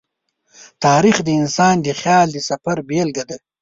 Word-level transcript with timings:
تاریخ 0.85 1.17
د 1.23 1.29
انسان 1.41 1.75
د 1.81 1.87
خیال 2.01 2.27
د 2.33 2.37
سفر 2.49 2.77
بېلګه 2.87 3.23
ده. 3.29 3.37